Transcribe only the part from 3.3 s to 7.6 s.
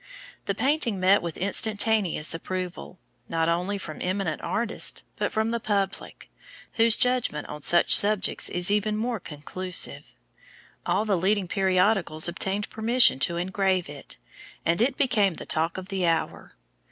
only from eminent artists, but from the public, whose judgment